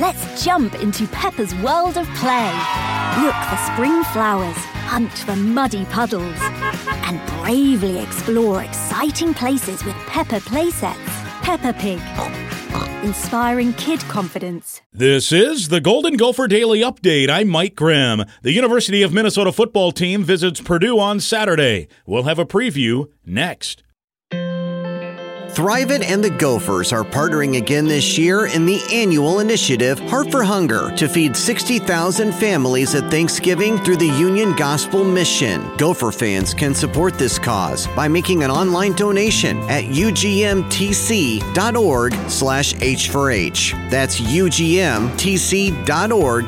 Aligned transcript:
Let's 0.00 0.42
jump 0.44 0.74
into 0.82 1.06
Peppa's 1.06 1.54
world 1.56 1.96
of 1.96 2.08
play. 2.16 2.52
Look 3.22 3.34
for 3.48 3.56
spring 3.72 4.02
flowers, 4.12 4.56
hunt 4.56 5.12
for 5.12 5.36
muddy 5.36 5.84
puddles, 5.84 6.36
and 7.06 7.24
bravely 7.40 8.00
explore 8.00 8.64
exciting 8.64 9.32
places 9.34 9.84
with 9.84 9.94
Peppa 10.08 10.40
playsets. 10.40 10.96
Peppa 11.42 11.72
Pig. 11.74 12.00
Inspiring 13.04 13.72
kid 13.74 14.00
confidence. 14.08 14.82
This 14.92 15.30
is 15.30 15.68
the 15.68 15.80
Golden 15.80 16.16
Gopher 16.16 16.48
Daily 16.48 16.80
Update. 16.80 17.30
I'm 17.30 17.48
Mike 17.48 17.76
Grimm. 17.76 18.24
The 18.42 18.52
University 18.52 19.02
of 19.02 19.12
Minnesota 19.12 19.52
football 19.52 19.92
team 19.92 20.24
visits 20.24 20.60
Purdue 20.60 20.98
on 20.98 21.20
Saturday. 21.20 21.86
We'll 22.04 22.24
have 22.24 22.40
a 22.40 22.44
preview 22.44 23.10
next. 23.24 23.83
Thrivent 25.54 26.04
and 26.04 26.22
the 26.24 26.30
Gophers 26.30 26.92
are 26.92 27.04
partnering 27.04 27.56
again 27.56 27.86
this 27.86 28.18
year 28.18 28.46
in 28.46 28.66
the 28.66 28.82
annual 28.92 29.38
initiative 29.38 30.00
Heart 30.00 30.32
for 30.32 30.42
Hunger 30.42 30.90
to 30.96 31.08
feed 31.08 31.36
60,000 31.36 32.32
families 32.32 32.96
at 32.96 33.08
Thanksgiving 33.08 33.78
through 33.78 33.98
the 33.98 34.08
Union 34.08 34.56
Gospel 34.56 35.04
Mission. 35.04 35.64
Gopher 35.76 36.10
fans 36.10 36.54
can 36.54 36.74
support 36.74 37.20
this 37.20 37.38
cause 37.38 37.86
by 37.94 38.08
making 38.08 38.42
an 38.42 38.50
online 38.50 38.94
donation 38.94 39.58
at 39.70 39.84
ugmtc.org 39.84 40.44
slash 42.28 42.74
H4H. 42.74 43.90
That's 43.90 44.20
ugmtc.org 44.20 44.50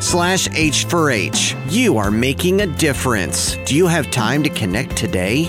slash 0.02 0.48
H4H. 0.48 1.72
You 1.72 1.96
are 1.96 2.10
making 2.10 2.60
a 2.60 2.66
difference. 2.66 3.56
Do 3.66 3.76
you 3.76 3.86
have 3.86 4.10
time 4.10 4.42
to 4.42 4.50
connect 4.50 4.96
today? 4.96 5.48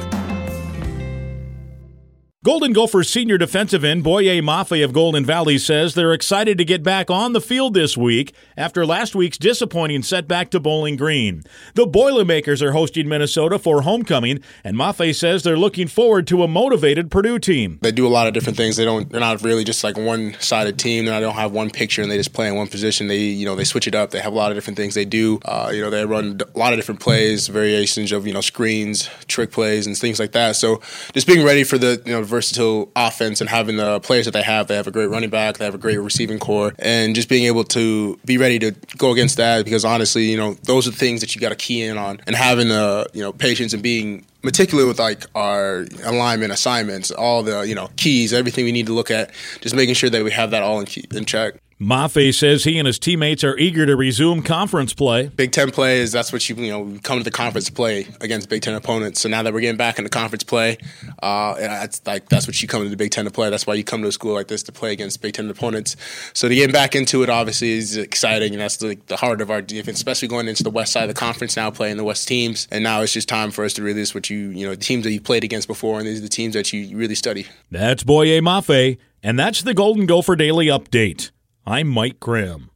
Golden 2.47 2.71
Gophers 2.71 3.09
senior 3.09 3.37
defensive 3.37 3.83
end 3.83 4.05
Boye 4.05 4.39
Mafe 4.39 4.81
of 4.81 4.93
Golden 4.93 5.25
Valley 5.25 5.57
says 5.57 5.95
they're 5.95 6.13
excited 6.13 6.57
to 6.57 6.63
get 6.63 6.81
back 6.81 7.11
on 7.11 7.33
the 7.33 7.41
field 7.41 7.73
this 7.73 7.97
week 7.97 8.33
after 8.55 8.85
last 8.85 9.13
week's 9.13 9.37
disappointing 9.37 10.01
setback 10.01 10.49
to 10.51 10.61
Bowling 10.61 10.95
Green. 10.95 11.43
The 11.73 11.85
Boilermakers 11.85 12.63
are 12.63 12.71
hosting 12.71 13.09
Minnesota 13.09 13.59
for 13.59 13.81
homecoming, 13.81 14.39
and 14.63 14.77
Mafe 14.77 15.13
says 15.13 15.43
they're 15.43 15.57
looking 15.57 15.89
forward 15.89 16.25
to 16.27 16.41
a 16.41 16.47
motivated 16.47 17.11
Purdue 17.11 17.37
team. 17.37 17.79
They 17.81 17.91
do 17.91 18.07
a 18.07 18.15
lot 18.15 18.27
of 18.27 18.33
different 18.33 18.55
things. 18.55 18.77
They 18.77 18.85
don't. 18.85 19.11
They're 19.11 19.19
not 19.19 19.41
really 19.41 19.65
just 19.65 19.83
like 19.83 19.97
one-sided 19.97 20.79
team. 20.79 21.03
They 21.03 21.19
don't 21.19 21.35
have 21.35 21.51
one 21.51 21.69
picture 21.69 22.01
and 22.01 22.09
they 22.09 22.15
just 22.15 22.31
play 22.31 22.47
in 22.47 22.55
one 22.55 22.67
position. 22.67 23.07
They 23.07 23.23
you 23.23 23.45
know 23.45 23.57
they 23.57 23.65
switch 23.65 23.87
it 23.87 23.93
up. 23.93 24.11
They 24.11 24.21
have 24.21 24.31
a 24.31 24.37
lot 24.37 24.51
of 24.51 24.55
different 24.55 24.77
things 24.77 24.95
they 24.95 25.03
do. 25.03 25.41
Uh, 25.43 25.71
you 25.73 25.81
know 25.81 25.89
they 25.89 26.05
run 26.05 26.39
a 26.55 26.57
lot 26.57 26.71
of 26.71 26.79
different 26.79 27.01
plays, 27.01 27.49
variations 27.49 28.13
of 28.13 28.25
you 28.25 28.31
know 28.31 28.39
screens, 28.39 29.09
trick 29.27 29.51
plays, 29.51 29.85
and 29.85 29.97
things 29.97 30.17
like 30.17 30.31
that. 30.31 30.55
So 30.55 30.79
just 31.11 31.27
being 31.27 31.45
ready 31.45 31.65
for 31.65 31.77
the 31.77 32.01
you 32.05 32.13
know 32.13 32.36
versatile 32.37 32.91
offense 32.95 33.41
and 33.41 33.49
having 33.49 33.77
the 33.77 33.99
players 34.01 34.25
that 34.25 34.31
they 34.31 34.43
have. 34.43 34.67
They 34.67 34.75
have 34.75 34.85
a 34.85 34.91
great 34.91 35.07
running 35.07 35.31
back. 35.31 35.57
They 35.57 35.65
have 35.65 35.73
a 35.73 35.79
great 35.79 35.97
receiving 35.97 36.37
corps, 36.37 36.73
and 36.77 37.15
just 37.15 37.29
being 37.29 37.45
able 37.45 37.63
to 37.63 38.19
be 38.25 38.37
ready 38.37 38.59
to 38.59 38.71
go 38.97 39.11
against 39.11 39.37
that. 39.37 39.65
Because 39.65 39.83
honestly, 39.83 40.25
you 40.29 40.37
know, 40.37 40.53
those 40.63 40.87
are 40.87 40.91
the 40.91 40.97
things 40.97 41.21
that 41.21 41.33
you 41.33 41.41
got 41.41 41.49
to 41.49 41.55
key 41.55 41.81
in 41.81 41.97
on, 41.97 42.21
and 42.27 42.35
having 42.35 42.67
the 42.67 43.07
you 43.13 43.23
know 43.23 43.33
patience 43.33 43.73
and 43.73 43.81
being 43.81 44.23
meticulous 44.43 44.85
with 44.85 44.99
like 44.99 45.25
our 45.33 45.87
alignment 46.03 46.53
assignments, 46.53 47.09
all 47.09 47.41
the 47.41 47.61
you 47.61 47.73
know 47.73 47.89
keys, 47.97 48.33
everything 48.33 48.65
we 48.65 48.71
need 48.71 48.85
to 48.85 48.93
look 48.93 49.09
at, 49.09 49.31
just 49.61 49.75
making 49.75 49.95
sure 49.95 50.11
that 50.11 50.23
we 50.23 50.31
have 50.31 50.51
that 50.51 50.61
all 50.61 50.79
in, 50.79 50.85
key, 50.85 51.05
in 51.11 51.25
check. 51.25 51.55
Mafe 51.79 52.33
says 52.33 52.63
he 52.63 52.79
and 52.79 52.88
his 52.88 52.97
teammates 52.97 53.43
are 53.43 53.55
eager 53.55 53.85
to 53.85 53.95
resume 53.95 54.41
conference 54.41 54.95
play. 54.95 55.27
Big 55.27 55.51
Ten 55.51 55.69
play 55.69 55.99
is 55.99 56.11
that's 56.11 56.33
what 56.33 56.49
you 56.49 56.55
you 56.55 56.71
know 56.71 56.97
come 57.03 57.19
to 57.19 57.23
the 57.23 57.29
conference 57.29 57.67
to 57.67 57.71
play 57.71 58.07
against 58.19 58.49
Big 58.49 58.63
Ten 58.63 58.73
opponents. 58.73 59.21
So 59.21 59.29
now 59.29 59.43
that 59.43 59.53
we're 59.53 59.59
getting 59.59 59.77
back 59.77 59.99
into 59.99 60.09
conference 60.09 60.43
play, 60.43 60.79
uh, 61.21 61.53
that's 61.53 62.01
like 62.07 62.29
that's 62.29 62.47
what 62.47 62.59
you 62.63 62.67
come 62.67 62.81
to 62.81 62.89
the 62.89 62.97
Big 62.97 63.11
Ten 63.11 63.25
to 63.25 63.31
play. 63.31 63.51
That's 63.51 63.67
why 63.67 63.75
you 63.75 63.83
come 63.83 64.01
to 64.01 64.07
a 64.07 64.11
school 64.11 64.33
like 64.33 64.47
this 64.47 64.63
to 64.63 64.71
play 64.71 64.91
against 64.91 65.21
Big 65.21 65.35
Ten 65.35 65.47
opponents. 65.51 65.95
So 66.33 66.49
to 66.49 66.55
get 66.55 66.73
back 66.73 66.95
into 66.95 67.21
it 67.21 67.29
obviously 67.29 67.73
is 67.73 67.95
exciting, 67.95 68.53
and 68.53 68.61
that's 68.61 68.77
the, 68.77 68.97
the 69.05 69.17
heart 69.17 69.39
of 69.41 69.51
our 69.51 69.61
defense, 69.61 69.97
especially 69.97 70.29
going 70.29 70.47
into 70.47 70.63
the 70.63 70.71
west 70.71 70.94
side 70.94 71.03
of 71.03 71.09
the 71.09 71.19
conference 71.19 71.55
now, 71.55 71.69
playing 71.69 71.97
the 71.97 72.03
West 72.03 72.27
teams. 72.27 72.67
And 72.71 72.83
now 72.83 73.03
it's 73.03 73.13
just 73.13 73.29
time 73.29 73.51
for 73.51 73.63
us 73.63 73.73
to 73.73 73.83
release 73.83 74.15
what 74.15 74.31
you 74.31 74.49
you 74.49 74.65
know 74.65 74.73
the 74.73 74.83
teams 74.83 75.03
that 75.03 75.11
you 75.11 75.21
played 75.21 75.44
against 75.44 75.67
before, 75.67 75.99
and 75.99 76.07
these 76.07 76.17
are 76.17 76.23
the 76.23 76.27
teams 76.27 76.55
that 76.55 76.73
you 76.73 76.97
really 76.97 77.13
study. 77.13 77.45
That's 77.69 78.01
Boye 78.01 78.41
Mafe, 78.41 78.97
and 79.21 79.38
that's 79.38 79.61
the 79.61 79.75
Golden 79.75 80.07
Gopher 80.07 80.35
Daily 80.35 80.65
Update. 80.65 81.29
I'm 81.69 81.89
Mike 81.89 82.22
Grimm. 82.22 82.69